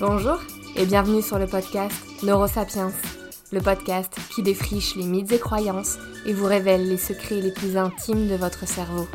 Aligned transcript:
Bonjour 0.00 0.40
et 0.76 0.86
bienvenue 0.86 1.20
sur 1.20 1.38
le 1.38 1.46
podcast 1.46 1.94
Neurosapiens, 2.22 2.90
le 3.52 3.60
podcast 3.60 4.10
qui 4.34 4.42
défriche 4.42 4.96
les 4.96 5.04
mythes 5.04 5.30
et 5.30 5.38
croyances 5.38 5.98
et 6.24 6.32
vous 6.32 6.46
révèle 6.46 6.88
les 6.88 6.96
secrets 6.96 7.42
les 7.42 7.52
plus 7.52 7.76
intimes 7.76 8.26
de 8.26 8.34
votre 8.34 8.66
cerveau. 8.66 9.06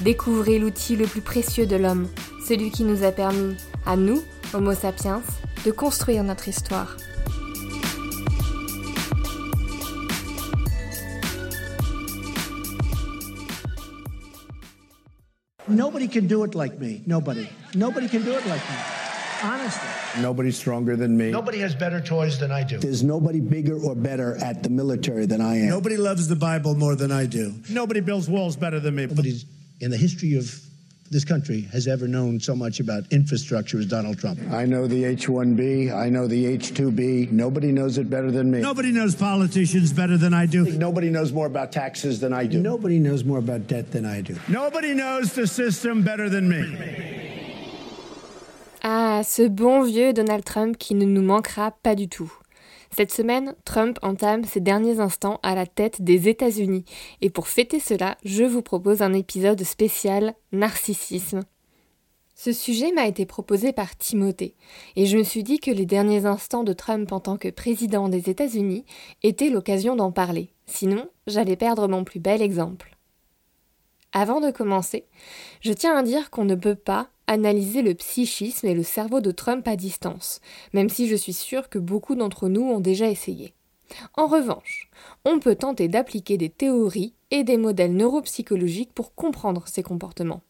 Découvrez 0.00 0.58
l'outil 0.58 0.96
le 0.96 1.04
plus 1.04 1.20
précieux 1.20 1.66
de 1.66 1.76
l'homme, 1.76 2.08
celui 2.42 2.70
qui 2.70 2.84
nous 2.84 3.04
a 3.04 3.12
permis, 3.12 3.54
à 3.84 3.96
nous, 3.96 4.22
Homo 4.54 4.72
sapiens, 4.72 5.20
de 5.66 5.70
construire 5.72 6.24
notre 6.24 6.48
histoire. 6.48 6.96
Nobody 15.68 16.08
can 16.08 16.22
do 16.22 16.46
it 16.46 16.54
like 16.54 16.80
me. 16.80 17.02
Nobody. 17.06 17.46
Nobody 17.74 18.08
can 18.08 18.20
do 18.20 18.30
it 18.30 18.46
like 18.46 18.62
me. 18.70 18.97
Honestly. 19.42 19.88
Nobody's 20.20 20.56
stronger 20.56 20.96
than 20.96 21.16
me. 21.16 21.30
Nobody 21.30 21.58
has 21.58 21.74
better 21.74 22.00
toys 22.00 22.38
than 22.38 22.50
I 22.50 22.64
do. 22.64 22.78
There's 22.78 23.02
nobody 23.02 23.40
bigger 23.40 23.78
or 23.78 23.94
better 23.94 24.36
at 24.36 24.62
the 24.62 24.70
military 24.70 25.26
than 25.26 25.40
I 25.40 25.60
am. 25.60 25.68
Nobody 25.68 25.96
loves 25.96 26.28
the 26.28 26.36
Bible 26.36 26.74
more 26.74 26.96
than 26.96 27.12
I 27.12 27.26
do. 27.26 27.54
Nobody 27.70 28.00
builds 28.00 28.28
walls 28.28 28.56
better 28.56 28.80
than 28.80 28.94
me. 28.96 29.06
Nobody 29.06 29.40
in 29.80 29.90
the 29.90 29.96
history 29.96 30.36
of 30.36 30.60
this 31.10 31.24
country 31.24 31.62
has 31.72 31.86
ever 31.88 32.06
known 32.06 32.38
so 32.38 32.54
much 32.54 32.80
about 32.80 33.04
infrastructure 33.12 33.78
as 33.78 33.86
Donald 33.86 34.18
Trump. 34.18 34.38
I 34.50 34.66
know 34.66 34.86
the 34.86 35.04
H-1B. 35.04 35.90
I 35.94 36.10
know 36.10 36.26
the 36.26 36.44
H-2B. 36.44 37.30
Nobody 37.32 37.72
knows 37.72 37.96
it 37.96 38.10
better 38.10 38.30
than 38.30 38.50
me. 38.50 38.60
Nobody 38.60 38.92
knows 38.92 39.14
politicians 39.14 39.92
better 39.92 40.18
than 40.18 40.34
I 40.34 40.44
do. 40.46 40.64
Nobody 40.72 41.08
knows 41.08 41.32
more 41.32 41.46
about 41.46 41.72
taxes 41.72 42.20
than 42.20 42.32
I 42.34 42.46
do. 42.46 42.60
Nobody 42.60 42.98
knows 42.98 43.24
more 43.24 43.38
about 43.38 43.66
debt 43.66 43.90
than 43.90 44.04
I 44.04 44.20
do. 44.20 44.36
Nobody 44.48 44.92
knows 44.92 45.32
the 45.32 45.46
system 45.46 46.02
better 46.02 46.28
than 46.28 46.48
me. 46.48 47.07
Ah, 48.82 49.22
ce 49.24 49.42
bon 49.42 49.82
vieux 49.82 50.12
Donald 50.12 50.44
Trump 50.44 50.76
qui 50.78 50.94
ne 50.94 51.04
nous 51.04 51.22
manquera 51.22 51.72
pas 51.72 51.96
du 51.96 52.08
tout. 52.08 52.32
Cette 52.96 53.12
semaine, 53.12 53.54
Trump 53.64 53.98
entame 54.02 54.44
ses 54.44 54.60
derniers 54.60 55.00
instants 55.00 55.40
à 55.42 55.56
la 55.56 55.66
tête 55.66 56.00
des 56.02 56.28
États-Unis. 56.28 56.84
Et 57.20 57.28
pour 57.28 57.48
fêter 57.48 57.80
cela, 57.80 58.16
je 58.24 58.44
vous 58.44 58.62
propose 58.62 59.02
un 59.02 59.12
épisode 59.12 59.62
spécial 59.64 60.34
narcissisme. 60.52 61.42
Ce 62.36 62.52
sujet 62.52 62.92
m'a 62.92 63.08
été 63.08 63.26
proposé 63.26 63.72
par 63.72 63.96
Timothée, 63.96 64.54
et 64.94 65.06
je 65.06 65.18
me 65.18 65.24
suis 65.24 65.42
dit 65.42 65.58
que 65.58 65.72
les 65.72 65.86
derniers 65.86 66.24
instants 66.24 66.62
de 66.62 66.72
Trump 66.72 67.10
en 67.10 67.18
tant 67.18 67.36
que 67.36 67.48
président 67.48 68.08
des 68.08 68.30
États-Unis 68.30 68.84
étaient 69.24 69.50
l'occasion 69.50 69.96
d'en 69.96 70.12
parler. 70.12 70.52
Sinon, 70.66 71.08
j'allais 71.26 71.56
perdre 71.56 71.88
mon 71.88 72.04
plus 72.04 72.20
bel 72.20 72.40
exemple. 72.40 72.96
Avant 74.12 74.40
de 74.40 74.52
commencer, 74.52 75.06
je 75.60 75.72
tiens 75.72 75.96
à 75.96 76.04
dire 76.04 76.30
qu'on 76.30 76.44
ne 76.44 76.54
peut 76.54 76.76
pas 76.76 77.10
analyser 77.28 77.82
le 77.82 77.94
psychisme 77.94 78.66
et 78.66 78.74
le 78.74 78.82
cerveau 78.82 79.20
de 79.20 79.30
Trump 79.30 79.68
à 79.68 79.76
distance, 79.76 80.40
même 80.72 80.88
si 80.88 81.06
je 81.06 81.14
suis 81.14 81.34
sûre 81.34 81.68
que 81.68 81.78
beaucoup 81.78 82.16
d'entre 82.16 82.48
nous 82.48 82.62
ont 82.62 82.80
déjà 82.80 83.08
essayé. 83.08 83.54
En 84.14 84.26
revanche, 84.26 84.90
on 85.24 85.38
peut 85.38 85.54
tenter 85.54 85.88
d'appliquer 85.88 86.36
des 86.36 86.50
théories 86.50 87.14
et 87.30 87.44
des 87.44 87.56
modèles 87.56 87.94
neuropsychologiques 87.94 88.92
pour 88.92 89.14
comprendre 89.14 89.68
ces 89.68 89.82
comportements. 89.82 90.42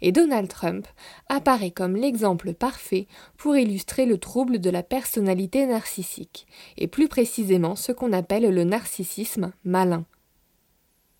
Et 0.00 0.12
Donald 0.12 0.48
Trump 0.48 0.86
apparaît 1.28 1.72
comme 1.72 1.96
l'exemple 1.96 2.54
parfait 2.54 3.08
pour 3.36 3.56
illustrer 3.56 4.06
le 4.06 4.18
trouble 4.18 4.60
de 4.60 4.70
la 4.70 4.82
personnalité 4.82 5.66
narcissique, 5.66 6.46
et 6.76 6.86
plus 6.86 7.08
précisément 7.08 7.74
ce 7.74 7.90
qu'on 7.90 8.12
appelle 8.12 8.48
le 8.48 8.64
narcissisme 8.64 9.52
malin. 9.64 10.04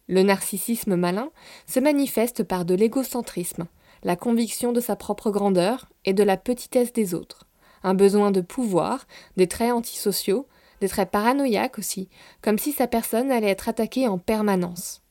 Le 0.06 0.22
narcissisme 0.22 0.96
malin 0.96 1.30
se 1.66 1.80
manifeste 1.80 2.44
par 2.44 2.64
de 2.64 2.74
l'égocentrisme, 2.74 3.66
la 4.02 4.16
conviction 4.16 4.72
de 4.72 4.80
sa 4.80 4.96
propre 4.96 5.30
grandeur 5.30 5.88
et 6.04 6.12
de 6.12 6.22
la 6.22 6.36
petitesse 6.36 6.92
des 6.92 7.14
autres, 7.14 7.46
un 7.82 7.94
besoin 7.94 8.30
de 8.30 8.40
pouvoir, 8.40 9.06
des 9.36 9.46
traits 9.46 9.72
antisociaux, 9.72 10.46
des 10.80 10.88
traits 10.88 11.10
paranoïaques 11.10 11.78
aussi, 11.78 12.08
comme 12.42 12.58
si 12.58 12.72
sa 12.72 12.86
personne 12.86 13.30
allait 13.30 13.50
être 13.50 13.68
attaquée 13.68 14.06
en 14.08 14.18
permanence. 14.18 15.02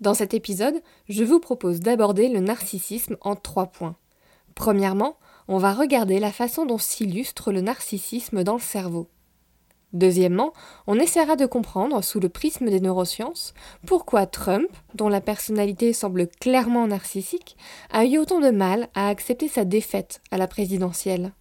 Dans 0.00 0.14
cet 0.14 0.32
épisode, 0.32 0.80
je 1.08 1.24
vous 1.24 1.40
propose 1.40 1.80
d'aborder 1.80 2.28
le 2.28 2.40
narcissisme 2.40 3.16
en 3.20 3.34
trois 3.34 3.66
points. 3.66 3.96
Premièrement, 4.54 5.16
on 5.48 5.58
va 5.58 5.72
regarder 5.72 6.20
la 6.20 6.32
façon 6.32 6.66
dont 6.66 6.78
s'illustre 6.78 7.52
le 7.52 7.60
narcissisme 7.60 8.44
dans 8.44 8.54
le 8.54 8.60
cerveau. 8.60 9.08
Deuxièmement, 9.94 10.52
on 10.86 10.98
essaiera 10.98 11.36
de 11.36 11.46
comprendre, 11.46 12.04
sous 12.04 12.20
le 12.20 12.28
prisme 12.28 12.68
des 12.68 12.80
neurosciences, 12.80 13.54
pourquoi 13.86 14.26
Trump, 14.26 14.68
dont 14.94 15.08
la 15.08 15.22
personnalité 15.22 15.94
semble 15.94 16.28
clairement 16.28 16.86
narcissique, 16.86 17.56
a 17.90 18.04
eu 18.04 18.18
autant 18.18 18.40
de 18.40 18.50
mal 18.50 18.88
à 18.94 19.08
accepter 19.08 19.48
sa 19.48 19.64
défaite 19.64 20.20
à 20.30 20.36
la 20.36 20.46
présidentielle. 20.46 21.32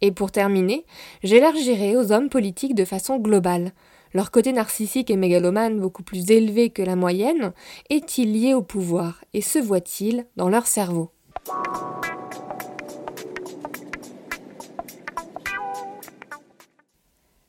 Et 0.00 0.10
pour 0.10 0.32
terminer, 0.32 0.84
j'élargirai 1.22 1.96
aux 1.96 2.10
hommes 2.10 2.28
politiques 2.28 2.74
de 2.74 2.84
façon 2.84 3.18
globale. 3.18 3.72
Leur 4.14 4.32
côté 4.32 4.52
narcissique 4.52 5.10
et 5.10 5.16
mégalomane 5.16 5.78
beaucoup 5.78 6.02
plus 6.02 6.30
élevé 6.30 6.70
que 6.70 6.82
la 6.82 6.96
moyenne 6.96 7.52
est-il 7.90 8.32
lié 8.32 8.54
au 8.54 8.62
pouvoir 8.62 9.24
et 9.34 9.42
se 9.42 9.60
voit-il 9.60 10.26
dans 10.36 10.48
leur 10.48 10.66
cerveau? 10.66 11.10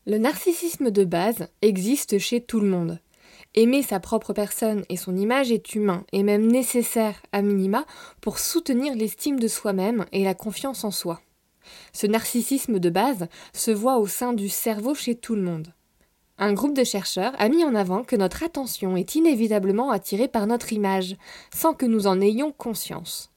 Le 0.08 0.18
narcissisme 0.18 0.90
de 0.90 1.04
base 1.04 1.48
existe 1.62 2.18
chez 2.18 2.42
tout 2.42 2.60
le 2.60 2.68
monde. 2.68 3.00
Aimer 3.54 3.84
sa 3.84 4.00
propre 4.00 4.34
personne 4.34 4.84
et 4.90 4.98
son 4.98 5.16
image 5.16 5.52
est 5.52 5.76
humain 5.76 6.06
et 6.12 6.24
même 6.24 6.48
nécessaire 6.48 7.22
à 7.32 7.44
minima 7.44 7.86
pour 8.20 8.40
soutenir 8.40 8.96
l'estime 8.96 9.40
de 9.40 9.48
soi-même 9.48 10.08
et 10.12 10.24
la 10.24 10.34
confiance 10.34 10.84
en 10.86 10.90
soi. 10.90 11.22
Ce 11.94 12.08
narcissisme 12.08 12.80
de 12.80 12.90
base 12.90 13.28
se 13.54 13.70
voit 13.70 14.00
au 14.00 14.08
sein 14.08 14.34
du 14.34 14.50
cerveau 14.50 14.96
chez 14.96 15.14
tout 15.14 15.36
le 15.36 15.44
monde. 15.44 15.72
Un 16.40 16.54
groupe 16.54 16.76
de 16.76 16.84
chercheurs 16.84 17.34
a 17.38 17.48
mis 17.48 17.64
en 17.64 17.76
avant 17.76 18.04
que 18.04 18.16
notre 18.16 18.42
attention 18.42 18.98
est 18.98 19.14
inévitablement 19.14 19.92
attirée 19.92 20.28
par 20.28 20.48
notre 20.48 20.74
image, 20.74 21.16
sans 21.54 21.76
que 21.76 21.86
nous 21.86 22.08
en 22.08 22.22
ayons 22.22 22.52
conscience. 22.52 23.32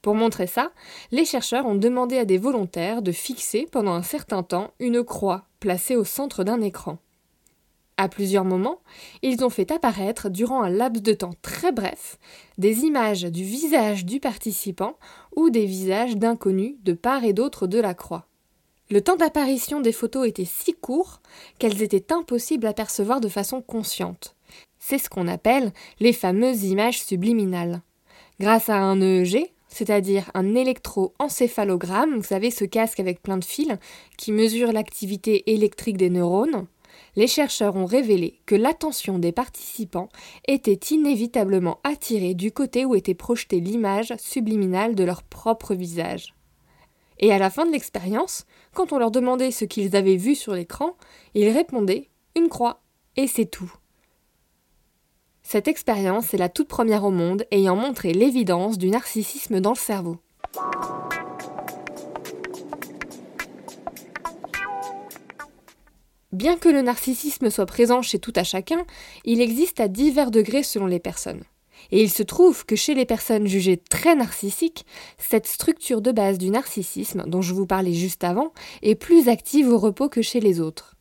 Pour 0.00 0.14
montrer 0.14 0.46
ça, 0.46 0.72
les 1.10 1.26
chercheurs 1.26 1.66
ont 1.66 1.74
demandé 1.74 2.16
à 2.16 2.24
des 2.24 2.38
volontaires 2.38 3.02
de 3.02 3.12
fixer 3.12 3.66
pendant 3.70 3.92
un 3.92 4.02
certain 4.02 4.42
temps 4.42 4.72
une 4.78 5.04
croix 5.04 5.47
placée 5.60 5.96
au 5.96 6.04
centre 6.04 6.44
d'un 6.44 6.60
écran. 6.60 6.98
À 7.96 8.08
plusieurs 8.08 8.44
moments, 8.44 8.80
ils 9.22 9.44
ont 9.44 9.50
fait 9.50 9.72
apparaître, 9.72 10.28
durant 10.28 10.62
un 10.62 10.70
laps 10.70 11.02
de 11.02 11.12
temps 11.12 11.34
très 11.42 11.72
bref, 11.72 12.18
des 12.56 12.84
images 12.84 13.24
du 13.24 13.42
visage 13.42 14.04
du 14.04 14.20
participant 14.20 14.94
ou 15.34 15.50
des 15.50 15.66
visages 15.66 16.16
d'inconnus 16.16 16.76
de 16.84 16.92
part 16.92 17.24
et 17.24 17.32
d'autre 17.32 17.66
de 17.66 17.80
la 17.80 17.94
croix. 17.94 18.26
Le 18.90 19.00
temps 19.00 19.16
d'apparition 19.16 19.80
des 19.80 19.92
photos 19.92 20.28
était 20.28 20.46
si 20.46 20.74
court 20.74 21.20
qu'elles 21.58 21.82
étaient 21.82 22.12
impossibles 22.12 22.66
à 22.66 22.72
percevoir 22.72 23.20
de 23.20 23.28
façon 23.28 23.60
consciente. 23.60 24.36
C'est 24.78 24.98
ce 24.98 25.10
qu'on 25.10 25.26
appelle 25.26 25.72
les 25.98 26.12
fameuses 26.12 26.64
images 26.64 27.02
subliminales. 27.02 27.82
Grâce 28.40 28.68
à 28.68 28.76
un 28.76 29.00
EEG, 29.00 29.52
c'est-à-dire 29.68 30.30
un 30.34 30.54
électroencéphalogramme, 30.54 32.16
vous 32.16 32.24
savez 32.24 32.50
ce 32.50 32.64
casque 32.64 33.00
avec 33.00 33.22
plein 33.22 33.36
de 33.36 33.44
fils 33.44 33.72
qui 34.16 34.32
mesure 34.32 34.72
l'activité 34.72 35.52
électrique 35.52 35.96
des 35.96 36.10
neurones, 36.10 36.66
les 37.16 37.26
chercheurs 37.26 37.76
ont 37.76 37.86
révélé 37.86 38.40
que 38.46 38.54
l'attention 38.54 39.18
des 39.18 39.32
participants 39.32 40.08
était 40.46 40.94
inévitablement 40.94 41.78
attirée 41.84 42.34
du 42.34 42.52
côté 42.52 42.84
où 42.84 42.94
était 42.94 43.14
projetée 43.14 43.60
l'image 43.60 44.14
subliminale 44.18 44.94
de 44.94 45.04
leur 45.04 45.22
propre 45.22 45.74
visage. 45.74 46.34
Et 47.20 47.32
à 47.32 47.38
la 47.38 47.50
fin 47.50 47.66
de 47.66 47.72
l'expérience, 47.72 48.46
quand 48.74 48.92
on 48.92 48.98
leur 48.98 49.10
demandait 49.10 49.50
ce 49.50 49.64
qu'ils 49.64 49.96
avaient 49.96 50.16
vu 50.16 50.34
sur 50.34 50.54
l'écran, 50.54 50.96
ils 51.34 51.48
répondaient 51.48 52.08
une 52.36 52.48
croix, 52.48 52.82
et 53.16 53.26
c'est 53.26 53.46
tout. 53.46 53.72
Cette 55.50 55.66
expérience 55.66 56.34
est 56.34 56.36
la 56.36 56.50
toute 56.50 56.68
première 56.68 57.04
au 57.04 57.10
monde 57.10 57.46
ayant 57.50 57.74
montré 57.74 58.12
l'évidence 58.12 58.76
du 58.76 58.90
narcissisme 58.90 59.60
dans 59.60 59.70
le 59.70 59.76
cerveau. 59.76 60.18
Bien 66.32 66.58
que 66.58 66.68
le 66.68 66.82
narcissisme 66.82 67.48
soit 67.48 67.64
présent 67.64 68.02
chez 68.02 68.18
tout 68.18 68.34
à 68.36 68.44
chacun, 68.44 68.84
il 69.24 69.40
existe 69.40 69.80
à 69.80 69.88
divers 69.88 70.30
degrés 70.30 70.62
selon 70.62 70.84
les 70.84 71.00
personnes. 71.00 71.44
Et 71.92 72.02
il 72.02 72.10
se 72.10 72.22
trouve 72.22 72.66
que 72.66 72.76
chez 72.76 72.92
les 72.92 73.06
personnes 73.06 73.46
jugées 73.46 73.78
très 73.78 74.16
narcissiques, 74.16 74.84
cette 75.16 75.46
structure 75.46 76.02
de 76.02 76.12
base 76.12 76.36
du 76.36 76.50
narcissisme, 76.50 77.24
dont 77.26 77.40
je 77.40 77.54
vous 77.54 77.66
parlais 77.66 77.94
juste 77.94 78.22
avant, 78.22 78.52
est 78.82 78.96
plus 78.96 79.30
active 79.30 79.68
au 79.68 79.78
repos 79.78 80.10
que 80.10 80.20
chez 80.20 80.40
les 80.40 80.60
autres. 80.60 80.97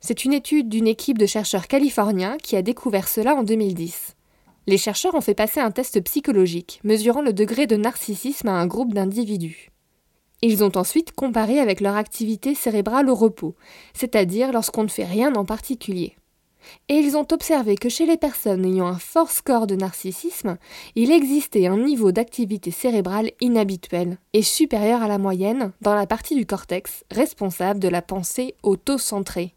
C'est 0.00 0.24
une 0.24 0.32
étude 0.32 0.68
d'une 0.68 0.86
équipe 0.86 1.18
de 1.18 1.26
chercheurs 1.26 1.68
californiens 1.68 2.36
qui 2.42 2.56
a 2.56 2.62
découvert 2.62 3.08
cela 3.08 3.34
en 3.34 3.42
2010. 3.42 4.14
Les 4.68 4.78
chercheurs 4.78 5.14
ont 5.14 5.20
fait 5.20 5.34
passer 5.34 5.60
un 5.60 5.70
test 5.70 6.00
psychologique, 6.02 6.80
mesurant 6.84 7.22
le 7.22 7.32
degré 7.32 7.66
de 7.66 7.76
narcissisme 7.76 8.48
à 8.48 8.52
un 8.52 8.66
groupe 8.66 8.94
d'individus. 8.94 9.70
Ils 10.42 10.62
ont 10.62 10.72
ensuite 10.76 11.12
comparé 11.12 11.60
avec 11.60 11.80
leur 11.80 11.96
activité 11.96 12.54
cérébrale 12.54 13.08
au 13.08 13.14
repos, 13.14 13.54
c'est-à-dire 13.94 14.52
lorsqu'on 14.52 14.82
ne 14.82 14.88
fait 14.88 15.04
rien 15.04 15.34
en 15.34 15.44
particulier. 15.44 16.16
et 16.88 16.94
ils 16.94 17.16
ont 17.16 17.26
observé 17.30 17.76
que 17.76 17.88
chez 17.88 18.06
les 18.06 18.16
personnes 18.16 18.64
ayant 18.64 18.88
un 18.88 18.98
fort 18.98 19.30
score 19.30 19.66
de 19.66 19.76
narcissisme, 19.76 20.58
il 20.96 21.12
existait 21.12 21.68
un 21.68 21.78
niveau 21.78 22.10
d'activité 22.12 22.72
cérébrale 22.72 23.30
inhabituel 23.40 24.18
et 24.32 24.42
supérieur 24.42 25.00
à 25.00 25.08
la 25.08 25.18
moyenne 25.18 25.72
dans 25.80 25.94
la 25.94 26.06
partie 26.06 26.34
du 26.34 26.44
cortex 26.44 27.04
responsable 27.10 27.78
de 27.78 27.88
la 27.88 28.02
pensée 28.02 28.56
auto-centrée. 28.62 29.55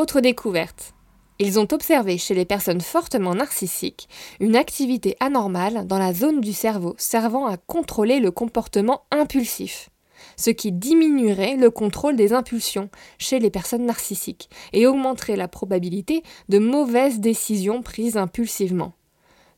Autre 0.00 0.22
découverte. 0.22 0.94
Ils 1.38 1.60
ont 1.60 1.68
observé 1.72 2.16
chez 2.16 2.32
les 2.32 2.46
personnes 2.46 2.80
fortement 2.80 3.34
narcissiques 3.34 4.08
une 4.40 4.56
activité 4.56 5.14
anormale 5.20 5.86
dans 5.86 5.98
la 5.98 6.14
zone 6.14 6.40
du 6.40 6.54
cerveau 6.54 6.94
servant 6.96 7.44
à 7.44 7.58
contrôler 7.58 8.18
le 8.18 8.30
comportement 8.30 9.02
impulsif 9.10 9.90
ce 10.36 10.48
qui 10.48 10.72
diminuerait 10.72 11.56
le 11.56 11.70
contrôle 11.70 12.16
des 12.16 12.32
impulsions 12.32 12.88
chez 13.18 13.38
les 13.40 13.50
personnes 13.50 13.84
narcissiques 13.84 14.48
et 14.72 14.86
augmenterait 14.86 15.36
la 15.36 15.48
probabilité 15.48 16.22
de 16.48 16.58
mauvaises 16.58 17.20
décisions 17.20 17.82
prises 17.82 18.16
impulsivement. 18.16 18.94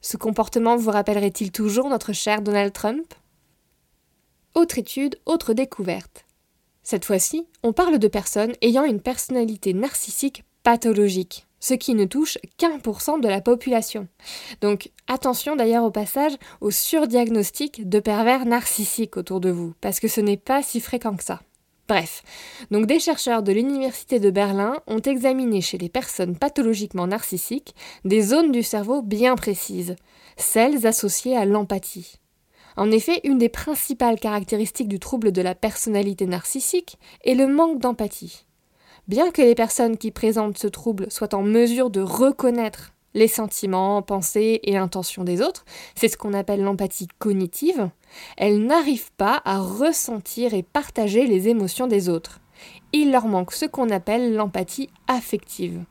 Ce 0.00 0.16
comportement 0.16 0.76
vous 0.76 0.90
rappellerait-il 0.90 1.52
toujours 1.52 1.88
notre 1.88 2.12
cher 2.12 2.42
Donald 2.42 2.72
Trump? 2.72 3.14
Autre 4.54 4.78
étude, 4.78 5.20
autre 5.24 5.52
découverte. 5.52 6.24
Cette 6.82 7.04
fois-ci, 7.04 7.46
on 7.62 7.72
parle 7.72 7.98
de 7.98 8.08
personnes 8.08 8.52
ayant 8.60 8.84
une 8.84 9.00
personnalité 9.00 9.72
narcissique 9.74 10.44
pathologique 10.62 11.46
ce 11.62 11.74
qui 11.74 11.94
ne 11.94 12.04
touche 12.04 12.38
qu'un 12.58 12.78
pour 12.80 13.00
cent 13.00 13.18
de 13.18 13.28
la 13.28 13.40
population. 13.40 14.08
Donc 14.60 14.90
attention 15.06 15.56
d'ailleurs 15.56 15.84
au 15.84 15.90
passage 15.90 16.32
au 16.60 16.70
surdiagnostic 16.70 17.88
de 17.88 18.00
pervers 18.00 18.44
narcissiques 18.44 19.16
autour 19.16 19.40
de 19.40 19.50
vous, 19.50 19.72
parce 19.80 20.00
que 20.00 20.08
ce 20.08 20.20
n'est 20.20 20.36
pas 20.36 20.62
si 20.62 20.80
fréquent 20.80 21.16
que 21.16 21.24
ça. 21.24 21.40
Bref, 21.88 22.22
donc 22.70 22.86
des 22.86 22.98
chercheurs 22.98 23.42
de 23.42 23.52
l'Université 23.52 24.18
de 24.18 24.30
Berlin 24.30 24.80
ont 24.86 25.00
examiné 25.00 25.60
chez 25.60 25.78
les 25.78 25.88
personnes 25.88 26.36
pathologiquement 26.36 27.06
narcissiques 27.06 27.74
des 28.04 28.22
zones 28.22 28.50
du 28.50 28.62
cerveau 28.62 29.02
bien 29.02 29.36
précises, 29.36 29.96
celles 30.36 30.86
associées 30.86 31.36
à 31.36 31.44
l'empathie. 31.44 32.18
En 32.76 32.90
effet, 32.90 33.20
une 33.24 33.38
des 33.38 33.48
principales 33.48 34.18
caractéristiques 34.18 34.88
du 34.88 34.98
trouble 34.98 35.32
de 35.32 35.42
la 35.42 35.54
personnalité 35.54 36.26
narcissique 36.26 36.98
est 37.24 37.34
le 37.34 37.46
manque 37.46 37.78
d'empathie. 37.78 38.46
Bien 39.08 39.30
que 39.30 39.42
les 39.42 39.54
personnes 39.54 39.96
qui 39.96 40.10
présentent 40.10 40.58
ce 40.58 40.68
trouble 40.68 41.10
soient 41.10 41.34
en 41.34 41.42
mesure 41.42 41.90
de 41.90 42.00
reconnaître 42.00 42.92
les 43.14 43.28
sentiments, 43.28 44.00
pensées 44.00 44.60
et 44.62 44.76
intentions 44.76 45.24
des 45.24 45.42
autres, 45.42 45.64
c'est 45.94 46.08
ce 46.08 46.16
qu'on 46.16 46.32
appelle 46.32 46.62
l'empathie 46.62 47.08
cognitive, 47.18 47.90
elles 48.36 48.64
n'arrivent 48.64 49.12
pas 49.12 49.42
à 49.44 49.58
ressentir 49.58 50.54
et 50.54 50.62
partager 50.62 51.26
les 51.26 51.48
émotions 51.48 51.86
des 51.86 52.08
autres. 52.08 52.40
Il 52.92 53.10
leur 53.10 53.26
manque 53.26 53.52
ce 53.52 53.66
qu'on 53.66 53.90
appelle 53.90 54.34
l'empathie 54.34 54.88
affective. 55.08 55.84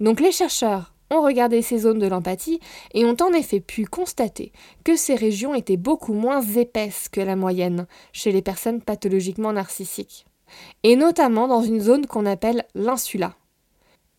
Donc 0.00 0.20
les 0.20 0.32
chercheurs 0.32 0.93
ont 1.10 1.22
regardé 1.22 1.62
ces 1.62 1.78
zones 1.78 1.98
de 1.98 2.06
l'empathie 2.06 2.60
et 2.92 3.04
ont 3.04 3.16
en 3.20 3.32
effet 3.32 3.60
pu 3.60 3.84
constater 3.84 4.52
que 4.84 4.96
ces 4.96 5.14
régions 5.14 5.54
étaient 5.54 5.76
beaucoup 5.76 6.14
moins 6.14 6.42
épaisses 6.42 7.08
que 7.08 7.20
la 7.20 7.36
moyenne 7.36 7.86
chez 8.12 8.32
les 8.32 8.42
personnes 8.42 8.80
pathologiquement 8.80 9.52
narcissiques 9.52 10.26
et 10.82 10.96
notamment 10.96 11.48
dans 11.48 11.62
une 11.62 11.80
zone 11.80 12.06
qu'on 12.06 12.26
appelle 12.26 12.64
l'insula. 12.74 13.34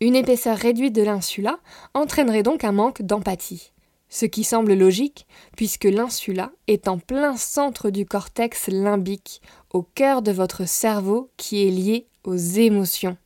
Une 0.01 0.15
épaisseur 0.15 0.57
réduite 0.57 0.93
de 0.93 1.03
l'insula 1.03 1.59
entraînerait 1.93 2.43
donc 2.43 2.63
un 2.63 2.71
manque 2.71 3.01
d'empathie. 3.01 3.71
Ce 4.09 4.25
qui 4.25 4.43
semble 4.43 4.73
logique, 4.73 5.25
puisque 5.57 5.85
l'insula 5.85 6.51
est 6.67 6.87
en 6.87 6.99
plein 6.99 7.37
centre 7.37 7.89
du 7.89 8.05
cortex 8.05 8.67
limbique, 8.67 9.41
au 9.71 9.83
cœur 9.83 10.21
de 10.21 10.31
votre 10.31 10.67
cerveau 10.67 11.31
qui 11.37 11.67
est 11.67 11.71
lié 11.71 12.07
aux 12.23 12.35
émotions. 12.35 13.17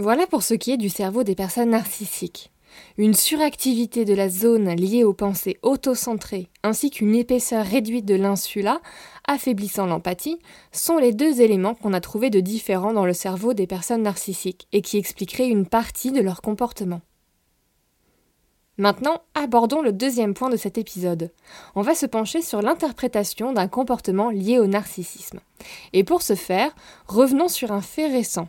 Voilà 0.00 0.28
pour 0.28 0.44
ce 0.44 0.54
qui 0.54 0.70
est 0.70 0.76
du 0.76 0.90
cerveau 0.90 1.24
des 1.24 1.34
personnes 1.34 1.70
narcissiques. 1.70 2.52
Une 2.98 3.14
suractivité 3.14 4.04
de 4.04 4.14
la 4.14 4.28
zone 4.28 4.70
liée 4.76 5.02
aux 5.02 5.12
pensées 5.12 5.58
autocentrées 5.62 6.46
ainsi 6.62 6.90
qu'une 6.90 7.16
épaisseur 7.16 7.66
réduite 7.66 8.04
de 8.04 8.14
l'insula, 8.14 8.80
affaiblissant 9.26 9.86
l'empathie, 9.86 10.38
sont 10.70 10.98
les 10.98 11.12
deux 11.12 11.40
éléments 11.40 11.74
qu'on 11.74 11.92
a 11.92 12.00
trouvés 12.00 12.30
de 12.30 12.38
différents 12.38 12.92
dans 12.92 13.06
le 13.06 13.12
cerveau 13.12 13.54
des 13.54 13.66
personnes 13.66 14.02
narcissiques 14.02 14.68
et 14.70 14.82
qui 14.82 14.98
expliqueraient 14.98 15.48
une 15.48 15.66
partie 15.66 16.12
de 16.12 16.20
leur 16.20 16.42
comportement. 16.42 17.00
Maintenant, 18.76 19.22
abordons 19.34 19.82
le 19.82 19.92
deuxième 19.92 20.34
point 20.34 20.50
de 20.50 20.56
cet 20.56 20.78
épisode. 20.78 21.32
On 21.74 21.82
va 21.82 21.96
se 21.96 22.06
pencher 22.06 22.40
sur 22.40 22.62
l'interprétation 22.62 23.52
d'un 23.52 23.66
comportement 23.66 24.30
lié 24.30 24.60
au 24.60 24.68
narcissisme. 24.68 25.40
Et 25.92 26.04
pour 26.04 26.22
ce 26.22 26.36
faire, 26.36 26.72
revenons 27.08 27.48
sur 27.48 27.72
un 27.72 27.80
fait 27.80 28.06
récent. 28.06 28.48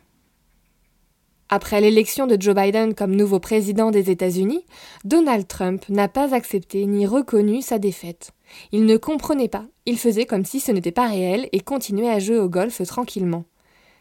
Après 1.51 1.81
l'élection 1.81 2.27
de 2.27 2.39
Joe 2.39 2.53
Biden 2.53 2.93
comme 2.93 3.15
nouveau 3.15 3.39
président 3.39 3.89
des 3.89 4.11
États-Unis, 4.11 4.63
Donald 5.03 5.47
Trump 5.47 5.83
n'a 5.89 6.07
pas 6.07 6.35
accepté 6.35 6.85
ni 6.85 7.07
reconnu 7.07 7.63
sa 7.63 7.79
défaite. 7.79 8.33
Il 8.71 8.85
ne 8.85 8.97
comprenait 8.97 9.47
pas, 9.47 9.65
il 9.87 9.97
faisait 9.97 10.27
comme 10.27 10.45
si 10.45 10.59
ce 10.59 10.71
n'était 10.71 10.91
pas 10.91 11.07
réel 11.07 11.49
et 11.51 11.59
continuait 11.59 12.11
à 12.11 12.19
jouer 12.19 12.37
au 12.37 12.49
golf 12.49 12.83
tranquillement. 12.85 13.45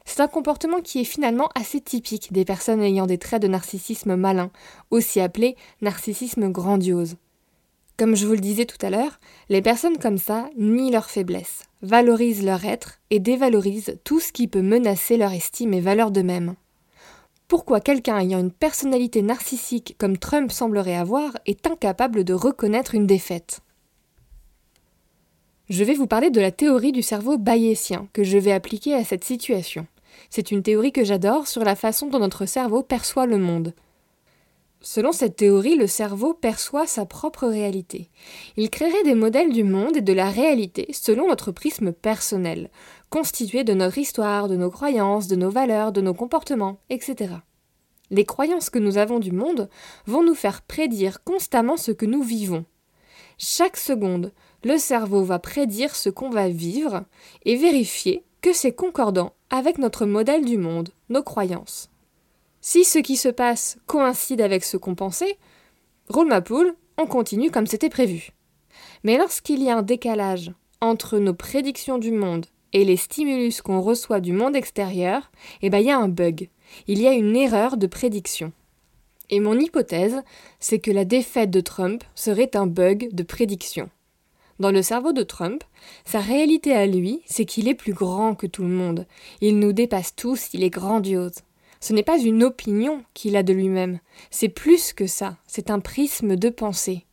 C'est 0.04 0.20
un 0.20 0.28
comportement 0.28 0.82
qui 0.82 1.00
est 1.00 1.04
finalement 1.04 1.48
assez 1.54 1.80
typique 1.80 2.34
des 2.34 2.44
personnes 2.44 2.82
ayant 2.82 3.06
des 3.06 3.16
traits 3.16 3.40
de 3.40 3.48
narcissisme 3.48 4.14
malin, 4.14 4.50
aussi 4.90 5.18
appelé 5.18 5.56
narcissisme 5.80 6.50
grandiose. 6.50 7.16
Comme 7.96 8.14
je 8.14 8.26
vous 8.26 8.34
le 8.34 8.40
disais 8.40 8.66
tout 8.66 8.84
à 8.84 8.90
l'heure, 8.90 9.20
les 9.48 9.62
personnes 9.62 9.96
comme 9.96 10.18
ça 10.18 10.50
nient 10.58 10.90
leur 10.90 11.08
faiblesse, 11.08 11.64
valorisent 11.80 12.44
leur 12.44 12.66
être 12.66 13.00
et 13.08 13.20
dévalorisent 13.20 13.98
tout 14.04 14.20
ce 14.20 14.32
qui 14.32 14.48
peut 14.48 14.62
menacer 14.62 15.16
leur 15.16 15.32
estime 15.32 15.72
et 15.72 15.80
valeur 15.80 16.10
d'eux-mêmes 16.10 16.54
pourquoi 17.48 17.80
quelqu'un 17.80 18.18
ayant 18.18 18.38
une 18.38 18.52
personnalité 18.52 19.22
narcissique 19.22 19.96
comme 19.98 20.18
Trump 20.18 20.52
semblerait 20.52 20.96
avoir 20.96 21.32
est 21.46 21.66
incapable 21.66 22.22
de 22.22 22.34
reconnaître 22.34 22.94
une 22.94 23.06
défaite. 23.06 23.60
Je 25.70 25.82
vais 25.82 25.94
vous 25.94 26.06
parler 26.06 26.30
de 26.30 26.40
la 26.40 26.50
théorie 26.50 26.92
du 26.92 27.02
cerveau 27.02 27.38
bayésien 27.38 28.06
que 28.12 28.22
je 28.22 28.38
vais 28.38 28.52
appliquer 28.52 28.94
à 28.94 29.04
cette 29.04 29.24
situation. 29.24 29.86
C'est 30.30 30.50
une 30.50 30.62
théorie 30.62 30.92
que 30.92 31.04
j'adore 31.04 31.46
sur 31.46 31.64
la 31.64 31.74
façon 31.74 32.08
dont 32.08 32.18
notre 32.18 32.46
cerveau 32.46 32.82
perçoit 32.82 33.26
le 33.26 33.38
monde. 33.38 33.74
Selon 34.80 35.10
cette 35.10 35.34
théorie, 35.34 35.74
le 35.74 35.88
cerveau 35.88 36.34
perçoit 36.34 36.86
sa 36.86 37.04
propre 37.04 37.48
réalité. 37.48 38.10
Il 38.56 38.70
créerait 38.70 39.02
des 39.02 39.16
modèles 39.16 39.52
du 39.52 39.64
monde 39.64 39.96
et 39.96 40.02
de 40.02 40.12
la 40.12 40.30
réalité 40.30 40.88
selon 40.92 41.26
notre 41.26 41.50
prisme 41.50 41.92
personnel, 41.92 42.70
constitué 43.10 43.64
de 43.64 43.74
notre 43.74 43.98
histoire, 43.98 44.46
de 44.46 44.56
nos 44.56 44.70
croyances, 44.70 45.26
de 45.26 45.34
nos 45.34 45.50
valeurs, 45.50 45.90
de 45.90 46.00
nos 46.00 46.14
comportements, 46.14 46.78
etc. 46.90 47.34
Les 48.10 48.24
croyances 48.24 48.70
que 48.70 48.78
nous 48.78 48.98
avons 48.98 49.18
du 49.18 49.32
monde 49.32 49.68
vont 50.06 50.22
nous 50.22 50.34
faire 50.34 50.62
prédire 50.62 51.24
constamment 51.24 51.76
ce 51.76 51.90
que 51.90 52.06
nous 52.06 52.22
vivons. 52.22 52.64
Chaque 53.36 53.76
seconde, 53.76 54.32
le 54.64 54.78
cerveau 54.78 55.22
va 55.22 55.40
prédire 55.40 55.94
ce 55.96 56.08
qu'on 56.08 56.30
va 56.30 56.48
vivre 56.48 57.04
et 57.44 57.56
vérifier 57.56 58.24
que 58.40 58.52
c'est 58.52 58.72
concordant 58.72 59.34
avec 59.50 59.78
notre 59.78 60.06
modèle 60.06 60.44
du 60.44 60.56
monde, 60.56 60.90
nos 61.08 61.22
croyances. 61.22 61.90
Si 62.70 62.84
ce 62.84 62.98
qui 62.98 63.16
se 63.16 63.30
passe 63.30 63.78
coïncide 63.86 64.42
avec 64.42 64.62
ce 64.62 64.76
qu'on 64.76 64.94
pensait, 64.94 65.38
roule 66.10 66.28
ma 66.28 66.42
poule, 66.42 66.74
on 66.98 67.06
continue 67.06 67.50
comme 67.50 67.66
c'était 67.66 67.88
prévu. 67.88 68.32
Mais 69.04 69.16
lorsqu'il 69.16 69.62
y 69.62 69.70
a 69.70 69.78
un 69.78 69.82
décalage 69.82 70.52
entre 70.82 71.18
nos 71.18 71.32
prédictions 71.32 71.96
du 71.96 72.12
monde 72.12 72.44
et 72.74 72.84
les 72.84 72.98
stimulus 72.98 73.62
qu'on 73.62 73.80
reçoit 73.80 74.20
du 74.20 74.34
monde 74.34 74.54
extérieur, 74.54 75.30
eh 75.62 75.70
ben 75.70 75.78
il 75.78 75.86
y 75.86 75.90
a 75.90 75.98
un 75.98 76.08
bug. 76.08 76.50
Il 76.88 77.00
y 77.00 77.08
a 77.08 77.14
une 77.14 77.36
erreur 77.36 77.78
de 77.78 77.86
prédiction. 77.86 78.52
Et 79.30 79.40
mon 79.40 79.58
hypothèse, 79.58 80.20
c'est 80.60 80.78
que 80.78 80.90
la 80.90 81.06
défaite 81.06 81.50
de 81.50 81.62
Trump 81.62 82.04
serait 82.14 82.54
un 82.54 82.66
bug 82.66 83.08
de 83.12 83.22
prédiction. 83.22 83.88
Dans 84.60 84.72
le 84.72 84.82
cerveau 84.82 85.14
de 85.14 85.22
Trump, 85.22 85.64
sa 86.04 86.20
réalité 86.20 86.74
à 86.74 86.84
lui, 86.84 87.22
c'est 87.24 87.46
qu'il 87.46 87.66
est 87.66 87.74
plus 87.74 87.94
grand 87.94 88.34
que 88.34 88.46
tout 88.46 88.62
le 88.62 88.68
monde. 88.68 89.06
Il 89.40 89.58
nous 89.58 89.72
dépasse 89.72 90.14
tous, 90.14 90.50
il 90.52 90.62
est 90.62 90.68
grandiose. 90.68 91.36
Ce 91.80 91.92
n'est 91.92 92.02
pas 92.02 92.18
une 92.18 92.42
opinion 92.42 93.04
qu'il 93.14 93.36
a 93.36 93.42
de 93.42 93.52
lui-même, 93.52 94.00
c'est 94.30 94.48
plus 94.48 94.92
que 94.92 95.06
ça, 95.06 95.36
c'est 95.46 95.70
un 95.70 95.80
prisme 95.80 96.36
de 96.36 96.48
pensée. 96.48 97.06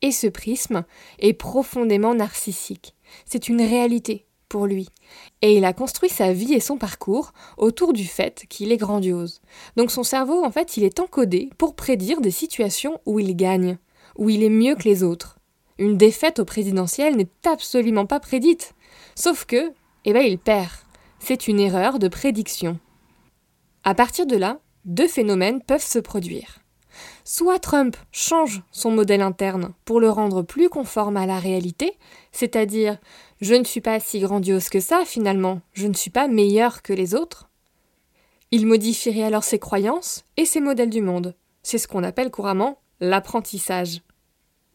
Et 0.00 0.12
ce 0.12 0.26
prisme 0.26 0.84
est 1.18 1.32
profondément 1.32 2.14
narcissique, 2.14 2.94
c'est 3.24 3.48
une 3.48 3.62
réalité 3.62 4.26
pour 4.48 4.66
lui, 4.66 4.88
et 5.40 5.56
il 5.56 5.64
a 5.64 5.72
construit 5.72 6.10
sa 6.10 6.32
vie 6.32 6.52
et 6.52 6.60
son 6.60 6.76
parcours 6.76 7.32
autour 7.56 7.92
du 7.92 8.04
fait 8.04 8.44
qu'il 8.48 8.70
est 8.70 8.76
grandiose. 8.76 9.40
Donc 9.76 9.90
son 9.90 10.02
cerveau, 10.02 10.44
en 10.44 10.50
fait, 10.50 10.76
il 10.76 10.84
est 10.84 11.00
encodé 11.00 11.50
pour 11.56 11.74
prédire 11.74 12.20
des 12.20 12.30
situations 12.30 13.00
où 13.06 13.18
il 13.18 13.34
gagne, 13.34 13.78
où 14.18 14.28
il 14.28 14.42
est 14.42 14.50
mieux 14.50 14.74
que 14.74 14.84
les 14.84 15.02
autres. 15.02 15.38
Une 15.78 15.96
défaite 15.96 16.38
au 16.38 16.44
présidentiel 16.44 17.16
n'est 17.16 17.30
absolument 17.44 18.06
pas 18.06 18.20
prédite, 18.20 18.74
sauf 19.14 19.46
que, 19.46 19.72
eh 20.04 20.12
ben, 20.12 20.22
il 20.22 20.38
perd. 20.38 20.70
C'est 21.18 21.48
une 21.48 21.60
erreur 21.60 21.98
de 21.98 22.08
prédiction. 22.08 22.78
À 23.84 23.94
partir 23.94 24.26
de 24.26 24.36
là, 24.36 24.60
deux 24.84 25.08
phénomènes 25.08 25.60
peuvent 25.62 25.84
se 25.84 25.98
produire. 25.98 26.60
Soit 27.24 27.58
Trump 27.58 27.96
change 28.10 28.62
son 28.70 28.90
modèle 28.90 29.22
interne 29.22 29.72
pour 29.84 30.00
le 30.00 30.10
rendre 30.10 30.42
plus 30.42 30.68
conforme 30.68 31.16
à 31.16 31.26
la 31.26 31.38
réalité, 31.38 31.96
c'est-à-dire 32.32 32.98
je 33.40 33.54
ne 33.54 33.64
suis 33.64 33.80
pas 33.80 33.98
si 33.98 34.20
grandiose 34.20 34.68
que 34.68 34.80
ça 34.80 35.04
finalement, 35.04 35.60
je 35.72 35.86
ne 35.86 35.94
suis 35.94 36.10
pas 36.10 36.28
meilleur 36.28 36.82
que 36.82 36.92
les 36.92 37.14
autres. 37.14 37.48
Il 38.50 38.66
modifierait 38.66 39.22
alors 39.22 39.44
ses 39.44 39.58
croyances 39.58 40.24
et 40.36 40.44
ses 40.44 40.60
modèles 40.60 40.90
du 40.90 41.00
monde. 41.00 41.34
C'est 41.62 41.78
ce 41.78 41.88
qu'on 41.88 42.04
appelle 42.04 42.30
couramment 42.30 42.78
l'apprentissage. 43.00 44.02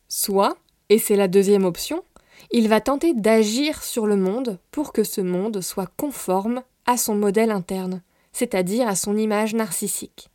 Soit, 0.09 0.57
et 0.89 0.99
c'est 0.99 1.15
la 1.15 1.27
deuxième 1.27 1.65
option, 1.65 2.03
il 2.51 2.69
va 2.69 2.81
tenter 2.81 3.13
d'agir 3.13 3.83
sur 3.83 4.07
le 4.07 4.15
monde 4.15 4.59
pour 4.71 4.93
que 4.93 5.03
ce 5.03 5.21
monde 5.21 5.61
soit 5.61 5.91
conforme 5.97 6.63
à 6.85 6.97
son 6.97 7.15
modèle 7.15 7.51
interne, 7.51 8.01
c'est-à-dire 8.38 8.88
à 8.88 8.96
son 8.96 9.17
image 9.17 9.56
narcissique. 9.56 10.29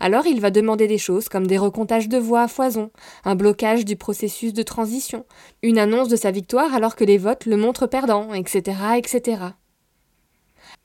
Alors 0.00 0.26
il 0.26 0.40
va 0.40 0.50
demander 0.50 0.88
des 0.88 0.98
choses 0.98 1.28
comme 1.28 1.46
des 1.46 1.58
recomptages 1.58 2.08
de 2.08 2.18
voix 2.18 2.42
à 2.42 2.48
foison, 2.48 2.90
un 3.24 3.36
blocage 3.36 3.84
du 3.84 3.96
processus 3.96 4.52
de 4.52 4.62
transition, 4.62 5.24
une 5.62 5.78
annonce 5.78 6.08
de 6.08 6.16
sa 6.16 6.32
victoire 6.32 6.74
alors 6.74 6.96
que 6.96 7.04
les 7.04 7.18
votes 7.18 7.46
le 7.46 7.56
montrent 7.56 7.86
perdant, 7.86 8.34
etc., 8.34 8.76
etc. 8.96 9.42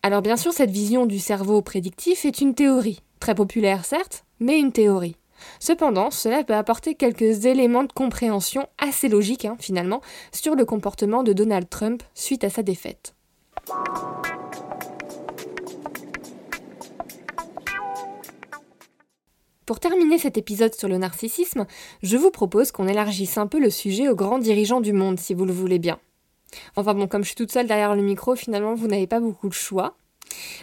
Alors 0.03 0.21
bien 0.21 0.37
sûr, 0.37 0.53
cette 0.53 0.69
vision 0.69 1.07
du 1.07 1.17
cerveau 1.17 1.63
prédictif 1.63 2.25
est 2.25 2.41
une 2.41 2.53
théorie, 2.53 3.01
très 3.19 3.33
populaire 3.33 3.83
certes, 3.83 4.23
mais 4.39 4.59
une 4.59 4.71
théorie. 4.71 5.17
Cependant, 5.59 6.11
cela 6.11 6.43
peut 6.43 6.53
apporter 6.53 6.93
quelques 6.93 7.45
éléments 7.47 7.83
de 7.83 7.91
compréhension 7.91 8.67
assez 8.77 9.09
logiques, 9.09 9.45
hein, 9.45 9.57
finalement, 9.59 10.01
sur 10.31 10.53
le 10.53 10.65
comportement 10.65 11.23
de 11.23 11.33
Donald 11.33 11.67
Trump 11.67 12.03
suite 12.13 12.43
à 12.43 12.51
sa 12.51 12.61
défaite. 12.61 13.15
Pour 19.65 19.79
terminer 19.79 20.17
cet 20.17 20.37
épisode 20.37 20.73
sur 20.73 20.87
le 20.87 20.97
narcissisme, 20.97 21.65
je 22.01 22.17
vous 22.17 22.31
propose 22.31 22.71
qu'on 22.71 22.87
élargisse 22.87 23.37
un 23.37 23.47
peu 23.47 23.59
le 23.59 23.69
sujet 23.69 24.09
aux 24.09 24.15
grands 24.15 24.39
dirigeants 24.39 24.81
du 24.81 24.91
monde, 24.91 25.19
si 25.19 25.33
vous 25.33 25.45
le 25.45 25.53
voulez 25.53 25.79
bien. 25.79 25.99
Enfin 26.75 26.93
bon, 26.93 27.07
comme 27.07 27.23
je 27.23 27.27
suis 27.27 27.35
toute 27.35 27.51
seule 27.51 27.67
derrière 27.67 27.95
le 27.95 28.01
micro, 28.01 28.35
finalement, 28.35 28.73
vous 28.73 28.87
n'avez 28.87 29.07
pas 29.07 29.19
beaucoup 29.19 29.49
de 29.49 29.53
choix. 29.53 29.95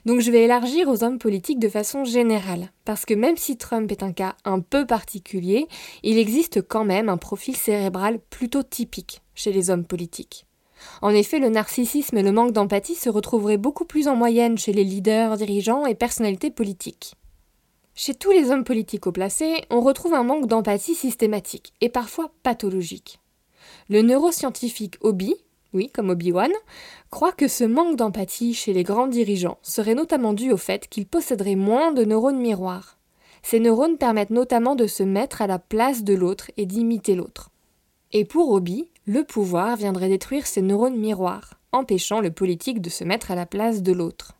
Donc 0.04 0.20
je 0.20 0.30
vais 0.30 0.44
élargir 0.44 0.88
aux 0.88 1.04
hommes 1.04 1.18
politiques 1.18 1.58
de 1.58 1.68
façon 1.68 2.04
générale, 2.04 2.72
parce 2.84 3.04
que 3.04 3.14
même 3.14 3.36
si 3.36 3.56
Trump 3.56 3.90
est 3.90 4.02
un 4.02 4.12
cas 4.12 4.34
un 4.44 4.60
peu 4.60 4.86
particulier, 4.86 5.68
il 6.02 6.18
existe 6.18 6.66
quand 6.66 6.84
même 6.84 7.08
un 7.08 7.18
profil 7.18 7.56
cérébral 7.56 8.18
plutôt 8.30 8.62
typique 8.62 9.22
chez 9.34 9.52
les 9.52 9.70
hommes 9.70 9.84
politiques. 9.84 10.46
En 11.02 11.10
effet, 11.10 11.38
le 11.38 11.48
narcissisme 11.48 12.16
et 12.18 12.22
le 12.22 12.32
manque 12.32 12.52
d'empathie 12.52 12.94
se 12.94 13.10
retrouveraient 13.10 13.56
beaucoup 13.56 13.84
plus 13.84 14.08
en 14.08 14.16
moyenne 14.16 14.58
chez 14.58 14.72
les 14.72 14.84
leaders, 14.84 15.36
dirigeants 15.36 15.86
et 15.86 15.94
personnalités 15.94 16.50
politiques. 16.50 17.14
Chez 18.00 18.14
tous 18.14 18.30
les 18.30 18.52
hommes 18.52 18.62
politiques 18.62 19.08
haut 19.08 19.12
placés, 19.12 19.64
on 19.70 19.80
retrouve 19.80 20.14
un 20.14 20.22
manque 20.22 20.46
d'empathie 20.46 20.94
systématique 20.94 21.72
et 21.80 21.88
parfois 21.88 22.30
pathologique. 22.44 23.18
Le 23.88 24.02
neuroscientifique 24.02 24.98
Obi, 25.00 25.34
oui, 25.72 25.90
comme 25.92 26.10
Obi-Wan, 26.10 26.52
croit 27.10 27.32
que 27.32 27.48
ce 27.48 27.64
manque 27.64 27.96
d'empathie 27.96 28.54
chez 28.54 28.72
les 28.72 28.84
grands 28.84 29.08
dirigeants 29.08 29.58
serait 29.62 29.96
notamment 29.96 30.32
dû 30.32 30.52
au 30.52 30.56
fait 30.56 30.86
qu'ils 30.86 31.08
posséderaient 31.08 31.56
moins 31.56 31.90
de 31.90 32.04
neurones 32.04 32.38
miroirs. 32.38 32.98
Ces 33.42 33.58
neurones 33.58 33.98
permettent 33.98 34.30
notamment 34.30 34.76
de 34.76 34.86
se 34.86 35.02
mettre 35.02 35.42
à 35.42 35.48
la 35.48 35.58
place 35.58 36.04
de 36.04 36.14
l'autre 36.14 36.52
et 36.56 36.66
d'imiter 36.66 37.16
l'autre. 37.16 37.50
Et 38.12 38.24
pour 38.24 38.52
Obi, 38.52 38.88
le 39.06 39.24
pouvoir 39.24 39.74
viendrait 39.76 40.08
détruire 40.08 40.46
ces 40.46 40.62
neurones 40.62 40.96
miroirs, 40.96 41.54
empêchant 41.72 42.20
le 42.20 42.30
politique 42.30 42.80
de 42.80 42.90
se 42.90 43.02
mettre 43.02 43.32
à 43.32 43.34
la 43.34 43.44
place 43.44 43.82
de 43.82 43.92
l'autre. 43.92 44.37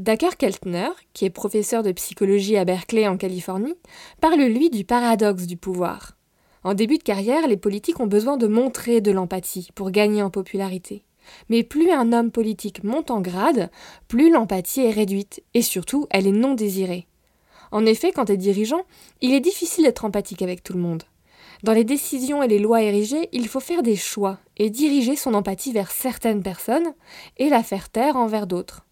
Daker 0.00 0.38
Keltner, 0.38 0.88
qui 1.12 1.26
est 1.26 1.30
professeur 1.30 1.82
de 1.82 1.92
psychologie 1.92 2.56
à 2.56 2.64
Berkeley 2.64 3.06
en 3.06 3.18
Californie, 3.18 3.74
parle 4.22 4.40
lui 4.40 4.70
du 4.70 4.82
paradoxe 4.82 5.46
du 5.46 5.58
pouvoir. 5.58 6.16
En 6.64 6.72
début 6.72 6.96
de 6.96 7.02
carrière, 7.02 7.46
les 7.46 7.58
politiques 7.58 8.00
ont 8.00 8.06
besoin 8.06 8.38
de 8.38 8.46
montrer 8.46 9.02
de 9.02 9.10
l'empathie 9.10 9.68
pour 9.74 9.90
gagner 9.90 10.22
en 10.22 10.30
popularité. 10.30 11.04
Mais 11.50 11.64
plus 11.64 11.90
un 11.90 12.14
homme 12.14 12.30
politique 12.30 12.82
monte 12.82 13.10
en 13.10 13.20
grade, 13.20 13.70
plus 14.08 14.30
l'empathie 14.30 14.80
est 14.80 14.90
réduite, 14.90 15.42
et 15.52 15.60
surtout 15.60 16.06
elle 16.08 16.26
est 16.26 16.32
non 16.32 16.54
désirée. 16.54 17.06
En 17.70 17.84
effet, 17.84 18.10
quand 18.10 18.24
tu 18.24 18.32
es 18.32 18.38
dirigeant, 18.38 18.86
il 19.20 19.34
est 19.34 19.40
difficile 19.40 19.84
d'être 19.84 20.06
empathique 20.06 20.40
avec 20.40 20.62
tout 20.62 20.72
le 20.72 20.80
monde. 20.80 21.02
Dans 21.62 21.74
les 21.74 21.84
décisions 21.84 22.42
et 22.42 22.48
les 22.48 22.58
lois 22.58 22.82
érigées, 22.82 23.28
il 23.32 23.48
faut 23.48 23.60
faire 23.60 23.82
des 23.82 23.96
choix 23.96 24.38
et 24.56 24.70
diriger 24.70 25.14
son 25.14 25.34
empathie 25.34 25.74
vers 25.74 25.90
certaines 25.90 26.42
personnes 26.42 26.94
et 27.36 27.50
la 27.50 27.62
faire 27.62 27.90
taire 27.90 28.16
envers 28.16 28.46
d'autres. 28.46 28.86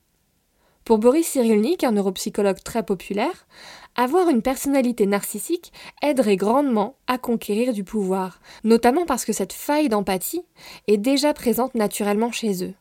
Pour 0.88 0.96
Boris 0.96 1.26
Cyrulnik, 1.26 1.84
un 1.84 1.92
neuropsychologue 1.92 2.62
très 2.64 2.82
populaire, 2.82 3.46
avoir 3.94 4.30
une 4.30 4.40
personnalité 4.40 5.04
narcissique 5.04 5.70
aiderait 6.00 6.36
grandement 6.36 6.96
à 7.06 7.18
conquérir 7.18 7.74
du 7.74 7.84
pouvoir, 7.84 8.40
notamment 8.64 9.04
parce 9.04 9.26
que 9.26 9.34
cette 9.34 9.52
faille 9.52 9.90
d'empathie 9.90 10.46
est 10.86 10.96
déjà 10.96 11.34
présente 11.34 11.74
naturellement 11.74 12.32
chez 12.32 12.64
eux. 12.64 12.72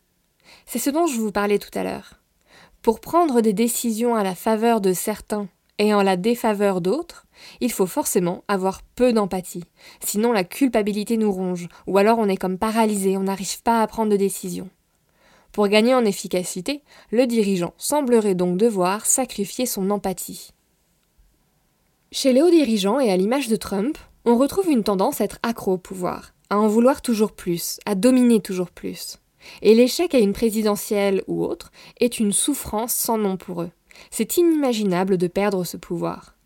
C'est 0.66 0.80
ce 0.80 0.90
dont 0.90 1.06
je 1.06 1.20
vous 1.20 1.34
parlais 1.34 1.60
tout 1.60 1.78
à 1.78 1.84
l'heure. 1.84 2.22
Pour 2.82 3.02
prendre 3.02 3.42
des 3.42 3.52
décisions 3.52 4.16
à 4.16 4.24
la 4.24 4.36
faveur 4.36 4.80
de 4.80 4.94
certains 4.94 5.50
et 5.78 5.94
en 5.94 6.02
la 6.02 6.16
défaveur 6.16 6.80
d'autres, 6.80 7.26
il 7.60 7.74
faut 7.74 7.88
forcément 7.88 8.46
avoir 8.48 8.84
peu 8.96 9.12
d'empathie. 9.12 9.66
Sinon 10.00 10.32
la 10.32 10.46
culpabilité 10.46 11.18
nous 11.18 11.34
ronge, 11.34 11.68
ou 11.88 11.98
alors 11.98 12.20
on 12.20 12.30
est 12.30 12.38
comme 12.38 12.58
paralysé, 12.58 13.18
on 13.18 13.24
n'arrive 13.24 13.62
pas 13.64 13.82
à 13.82 13.88
prendre 13.88 14.14
de 14.14 14.18
décision. 14.18 14.70
Pour 15.58 15.70
gagner 15.70 15.96
en 15.96 16.06
efficacité, 16.06 16.84
le 17.10 17.26
dirigeant 17.26 17.74
semblerait 17.80 18.36
donc 18.36 18.60
devoir 18.60 19.08
sacrifier 19.08 19.66
son 19.66 19.90
empathie. 19.90 20.52
Chez 22.12 22.32
les 22.32 22.44
hauts 22.44 22.52
dirigeants 22.52 23.00
et 23.00 23.10
à 23.10 23.18
l'image 23.18 23.48
de 23.48 23.56
Trump, 23.56 23.98
on 24.24 24.38
retrouve 24.38 24.70
une 24.70 24.84
tendance 24.84 25.20
à 25.20 25.24
être 25.24 25.40
accro 25.42 25.74
au 25.74 25.78
pouvoir, 25.80 26.36
à 26.52 26.60
en 26.60 26.68
vouloir 26.68 27.02
toujours 27.02 27.32
plus, 27.32 27.80
à 27.88 27.96
dominer 27.96 28.40
toujours 28.40 28.70
plus. 28.70 29.18
Et 29.64 29.74
l'échec 29.74 30.14
à 30.14 30.20
une 30.20 30.34
présidentielle 30.34 31.24
ou 31.26 31.44
autre 31.44 31.72
est 32.00 32.20
une 32.20 32.34
souffrance 32.34 32.94
sans 32.94 33.18
nom 33.18 33.36
pour 33.36 33.64
eux. 33.64 33.72
C'est 34.12 34.38
inimaginable 34.38 35.18
de 35.18 35.26
perdre 35.26 35.64
ce 35.64 35.78
pouvoir. 35.78 36.37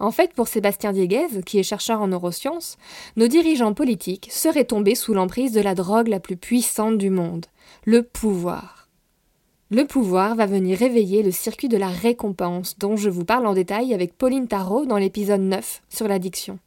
En 0.00 0.10
fait, 0.10 0.32
pour 0.32 0.48
Sébastien 0.48 0.92
Dieguez, 0.92 1.42
qui 1.44 1.58
est 1.58 1.64
chercheur 1.64 2.00
en 2.00 2.08
neurosciences, 2.08 2.76
nos 3.16 3.26
dirigeants 3.26 3.74
politiques 3.74 4.28
seraient 4.30 4.64
tombés 4.64 4.94
sous 4.94 5.12
l'emprise 5.12 5.52
de 5.52 5.60
la 5.60 5.74
drogue 5.74 6.08
la 6.08 6.20
plus 6.20 6.36
puissante 6.36 6.98
du 6.98 7.10
monde, 7.10 7.46
le 7.84 8.02
pouvoir. 8.02 8.88
Le 9.70 9.84
pouvoir 9.84 10.34
va 10.34 10.46
venir 10.46 10.78
réveiller 10.78 11.22
le 11.22 11.30
circuit 11.30 11.68
de 11.68 11.76
la 11.76 11.88
récompense 11.88 12.78
dont 12.78 12.96
je 12.96 13.10
vous 13.10 13.24
parle 13.24 13.46
en 13.46 13.52
détail 13.52 13.92
avec 13.92 14.16
Pauline 14.16 14.48
Tarot 14.48 14.86
dans 14.86 14.96
l'épisode 14.96 15.42
9 15.42 15.82
sur 15.90 16.08
l'addiction. 16.08 16.58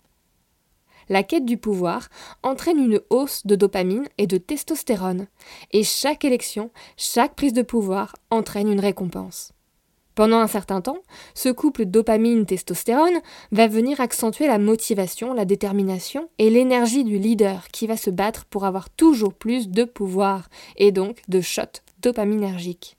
La 1.10 1.24
quête 1.24 1.46
du 1.46 1.58
pouvoir 1.58 2.10
entraîne 2.44 2.78
une 2.78 3.02
hausse 3.10 3.46
de 3.46 3.56
dopamine 3.56 4.08
et 4.18 4.28
de 4.28 4.38
testostérone, 4.38 5.28
et 5.72 5.84
chaque 5.84 6.24
élection, 6.26 6.70
chaque 6.96 7.36
prise 7.36 7.54
de 7.54 7.64
pouvoir 7.64 8.16
entraîne 8.30 8.72
une 8.72 8.80
récompense. 8.80 9.52
Pendant 10.16 10.40
un 10.40 10.48
certain 10.48 10.82
temps, 10.82 11.00
ce 11.34 11.50
couple 11.50 11.86
dopamine-testostérone 11.86 13.22
va 13.52 13.68
venir 13.68 14.02
accentuer 14.02 14.48
la 14.48 14.58
motivation, 14.58 15.34
la 15.34 15.46
détermination 15.46 16.30
et 16.38 16.50
l'énergie 16.50 17.04
du 17.04 17.18
leader 17.18 17.68
qui 17.70 17.88
va 17.88 17.98
se 17.98 18.10
battre 18.10 18.46
pour 18.46 18.66
avoir 18.66 18.90
toujours 18.90 19.34
plus 19.34 19.70
de 19.70 19.84
pouvoir 19.84 20.50
et 20.76 20.92
donc 20.92 21.22
de 21.30 21.40
shots 21.40 21.82
dopaminergiques. 22.02 22.98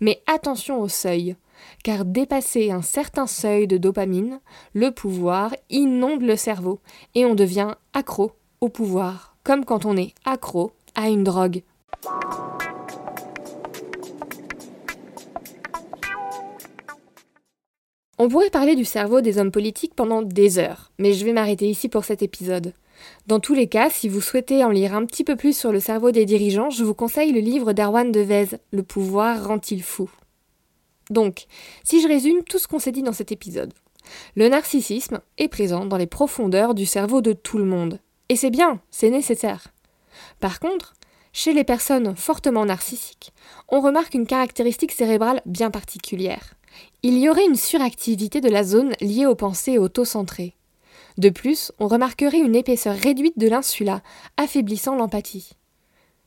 Mais 0.00 0.22
attention 0.26 0.80
au 0.80 0.88
seuil, 0.88 1.36
car 1.82 2.04
dépasser 2.04 2.70
un 2.70 2.82
certain 2.82 3.26
seuil 3.26 3.66
de 3.66 3.78
dopamine, 3.78 4.40
le 4.74 4.90
pouvoir 4.90 5.54
inonde 5.70 6.22
le 6.22 6.36
cerveau 6.36 6.80
et 7.14 7.24
on 7.24 7.34
devient 7.34 7.74
accro 7.92 8.32
au 8.60 8.68
pouvoir, 8.68 9.36
comme 9.42 9.64
quand 9.64 9.84
on 9.84 9.96
est 9.96 10.14
accro 10.24 10.72
à 10.94 11.08
une 11.08 11.24
drogue. 11.24 11.62
On 18.24 18.28
pourrait 18.28 18.50
parler 18.50 18.76
du 18.76 18.84
cerveau 18.84 19.20
des 19.20 19.38
hommes 19.38 19.50
politiques 19.50 19.96
pendant 19.96 20.22
des 20.22 20.60
heures, 20.60 20.92
mais 20.96 21.12
je 21.12 21.24
vais 21.24 21.32
m'arrêter 21.32 21.68
ici 21.68 21.88
pour 21.88 22.04
cet 22.04 22.22
épisode. 22.22 22.72
Dans 23.26 23.40
tous 23.40 23.52
les 23.52 23.66
cas, 23.66 23.90
si 23.90 24.08
vous 24.08 24.20
souhaitez 24.20 24.62
en 24.62 24.70
lire 24.70 24.94
un 24.94 25.04
petit 25.06 25.24
peu 25.24 25.34
plus 25.34 25.58
sur 25.58 25.72
le 25.72 25.80
cerveau 25.80 26.12
des 26.12 26.24
dirigeants, 26.24 26.70
je 26.70 26.84
vous 26.84 26.94
conseille 26.94 27.32
le 27.32 27.40
livre 27.40 27.72
d'Erwan 27.72 28.12
Devez, 28.12 28.46
Le 28.70 28.84
pouvoir 28.84 29.44
rend-il 29.44 29.82
fou? 29.82 30.08
Donc, 31.10 31.46
si 31.82 32.00
je 32.00 32.06
résume 32.06 32.44
tout 32.44 32.60
ce 32.60 32.68
qu'on 32.68 32.78
s'est 32.78 32.92
dit 32.92 33.02
dans 33.02 33.12
cet 33.12 33.32
épisode. 33.32 33.72
Le 34.36 34.48
narcissisme 34.48 35.18
est 35.36 35.48
présent 35.48 35.84
dans 35.84 35.96
les 35.96 36.06
profondeurs 36.06 36.74
du 36.74 36.86
cerveau 36.86 37.22
de 37.22 37.32
tout 37.32 37.58
le 37.58 37.64
monde. 37.64 37.98
Et 38.28 38.36
c'est 38.36 38.50
bien, 38.50 38.80
c'est 38.92 39.10
nécessaire. 39.10 39.66
Par 40.38 40.60
contre, 40.60 40.94
chez 41.32 41.54
les 41.54 41.64
personnes 41.64 42.14
fortement 42.14 42.66
narcissiques, 42.66 43.32
on 43.68 43.80
remarque 43.80 44.14
une 44.14 44.28
caractéristique 44.28 44.92
cérébrale 44.92 45.42
bien 45.44 45.72
particulière. 45.72 46.54
Il 47.04 47.18
y 47.18 47.28
aurait 47.28 47.46
une 47.46 47.56
suractivité 47.56 48.40
de 48.40 48.48
la 48.48 48.62
zone 48.62 48.92
liée 49.00 49.26
aux 49.26 49.34
pensées 49.34 49.76
auto-centrées. 49.76 50.54
De 51.18 51.30
plus, 51.30 51.72
on 51.80 51.88
remarquerait 51.88 52.38
une 52.38 52.54
épaisseur 52.54 52.96
réduite 52.96 53.36
de 53.36 53.48
l'insula, 53.48 54.02
affaiblissant 54.36 54.94
l'empathie. 54.94 55.50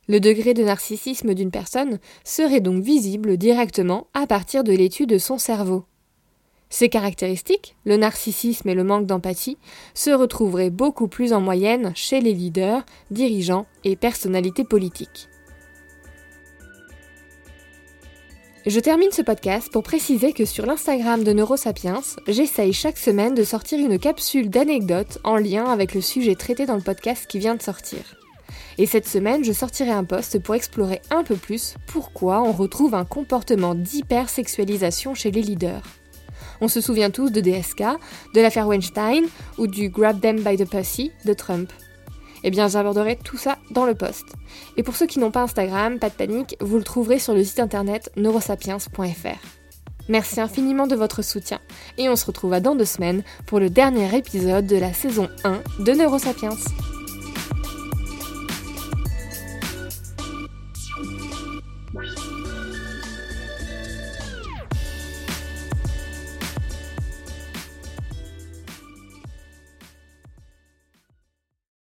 Le 0.06 0.20
degré 0.20 0.52
de 0.52 0.62
narcissisme 0.62 1.32
d'une 1.32 1.50
personne 1.50 1.98
serait 2.24 2.60
donc 2.60 2.82
visible 2.84 3.38
directement 3.38 4.06
à 4.12 4.26
partir 4.26 4.64
de 4.64 4.72
l'étude 4.72 5.08
de 5.08 5.18
son 5.18 5.38
cerveau. 5.38 5.86
Ces 6.68 6.90
caractéristiques, 6.90 7.74
le 7.86 7.96
narcissisme 7.96 8.68
et 8.68 8.74
le 8.74 8.84
manque 8.84 9.06
d'empathie, 9.06 9.56
se 9.94 10.10
retrouveraient 10.10 10.68
beaucoup 10.68 11.08
plus 11.08 11.32
en 11.32 11.40
moyenne 11.40 11.92
chez 11.94 12.20
les 12.20 12.34
leaders, 12.34 12.84
dirigeants 13.10 13.64
et 13.84 13.96
personnalités 13.96 14.64
politiques. 14.64 15.28
Je 18.66 18.80
termine 18.80 19.12
ce 19.12 19.22
podcast 19.22 19.70
pour 19.70 19.84
préciser 19.84 20.32
que 20.32 20.44
sur 20.44 20.66
l'Instagram 20.66 21.22
de 21.22 21.32
Neurosapiens, 21.32 22.02
j'essaye 22.26 22.72
chaque 22.72 22.98
semaine 22.98 23.32
de 23.32 23.44
sortir 23.44 23.78
une 23.78 23.96
capsule 23.96 24.50
d'anecdotes 24.50 25.18
en 25.22 25.36
lien 25.36 25.66
avec 25.66 25.94
le 25.94 26.00
sujet 26.00 26.34
traité 26.34 26.66
dans 26.66 26.74
le 26.74 26.80
podcast 26.80 27.28
qui 27.28 27.38
vient 27.38 27.54
de 27.54 27.62
sortir. 27.62 28.00
Et 28.76 28.86
cette 28.86 29.06
semaine, 29.06 29.44
je 29.44 29.52
sortirai 29.52 29.92
un 29.92 30.02
post 30.02 30.40
pour 30.40 30.56
explorer 30.56 31.00
un 31.10 31.22
peu 31.22 31.36
plus 31.36 31.76
pourquoi 31.86 32.42
on 32.42 32.50
retrouve 32.50 32.96
un 32.96 33.04
comportement 33.04 33.76
d'hypersexualisation 33.76 35.14
chez 35.14 35.30
les 35.30 35.42
leaders. 35.42 35.84
On 36.60 36.66
se 36.66 36.80
souvient 36.80 37.10
tous 37.10 37.30
de 37.30 37.40
DSK, 37.40 37.84
de 38.34 38.40
l'affaire 38.40 38.66
Weinstein 38.66 39.26
ou 39.58 39.68
du 39.68 39.90
Grab 39.90 40.20
Them 40.20 40.40
by 40.40 40.56
the 40.56 40.68
Pussy 40.68 41.12
de 41.24 41.34
Trump. 41.34 41.72
Eh 42.44 42.50
bien, 42.50 42.68
j'aborderai 42.68 43.16
tout 43.16 43.36
ça 43.36 43.58
dans 43.70 43.86
le 43.86 43.94
post. 43.94 44.24
Et 44.76 44.82
pour 44.82 44.96
ceux 44.96 45.06
qui 45.06 45.18
n'ont 45.18 45.30
pas 45.30 45.42
Instagram, 45.42 45.98
pas 45.98 46.10
de 46.10 46.14
panique, 46.14 46.56
vous 46.60 46.78
le 46.78 46.84
trouverez 46.84 47.18
sur 47.18 47.34
le 47.34 47.44
site 47.44 47.60
internet 47.60 48.10
neurosapiens.fr. 48.16 49.56
Merci 50.08 50.40
infiniment 50.40 50.86
de 50.86 50.94
votre 50.94 51.22
soutien 51.22 51.58
et 51.98 52.08
on 52.08 52.16
se 52.16 52.26
retrouve 52.26 52.58
dans 52.60 52.76
deux 52.76 52.84
semaines 52.84 53.24
pour 53.46 53.58
le 53.58 53.70
dernier 53.70 54.16
épisode 54.16 54.66
de 54.66 54.76
la 54.76 54.92
saison 54.92 55.28
1 55.44 55.62
de 55.80 55.92
Neurosapiens. 55.92 56.56